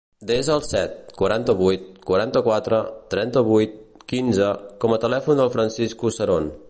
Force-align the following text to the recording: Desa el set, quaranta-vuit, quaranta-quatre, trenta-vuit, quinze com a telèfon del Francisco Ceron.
Desa 0.29 0.53
el 0.59 0.63
set, 0.67 0.95
quaranta-vuit, 1.19 1.83
quaranta-quatre, 2.11 2.79
trenta-vuit, 3.13 3.77
quinze 4.15 4.49
com 4.85 4.97
a 4.97 5.01
telèfon 5.05 5.43
del 5.43 5.53
Francisco 5.59 6.15
Ceron. 6.19 6.51